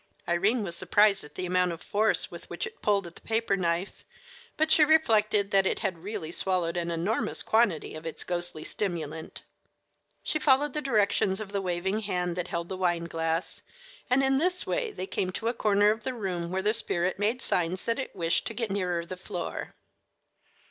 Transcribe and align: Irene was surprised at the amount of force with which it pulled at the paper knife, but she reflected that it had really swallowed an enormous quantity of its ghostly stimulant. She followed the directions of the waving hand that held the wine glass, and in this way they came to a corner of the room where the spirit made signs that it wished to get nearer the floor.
Irene 0.27 0.63
was 0.63 0.75
surprised 0.75 1.23
at 1.23 1.35
the 1.35 1.45
amount 1.45 1.71
of 1.71 1.79
force 1.79 2.31
with 2.31 2.49
which 2.49 2.65
it 2.65 2.81
pulled 2.81 3.05
at 3.05 3.13
the 3.13 3.21
paper 3.21 3.55
knife, 3.55 4.03
but 4.57 4.71
she 4.71 4.83
reflected 4.83 5.51
that 5.51 5.67
it 5.67 5.77
had 5.85 5.99
really 6.01 6.31
swallowed 6.31 6.75
an 6.75 6.89
enormous 6.89 7.43
quantity 7.43 7.93
of 7.93 8.03
its 8.03 8.23
ghostly 8.23 8.63
stimulant. 8.63 9.43
She 10.23 10.39
followed 10.39 10.73
the 10.73 10.81
directions 10.81 11.39
of 11.39 11.51
the 11.51 11.61
waving 11.61 11.99
hand 11.99 12.35
that 12.35 12.47
held 12.47 12.67
the 12.67 12.77
wine 12.77 13.05
glass, 13.05 13.61
and 14.09 14.23
in 14.23 14.39
this 14.39 14.65
way 14.65 14.91
they 14.91 15.05
came 15.05 15.31
to 15.33 15.49
a 15.49 15.53
corner 15.53 15.91
of 15.91 16.01
the 16.03 16.15
room 16.15 16.49
where 16.49 16.63
the 16.63 16.73
spirit 16.73 17.19
made 17.19 17.39
signs 17.39 17.85
that 17.85 17.99
it 17.99 18.15
wished 18.15 18.47
to 18.47 18.55
get 18.55 18.71
nearer 18.71 19.05
the 19.05 19.15
floor. 19.17 19.75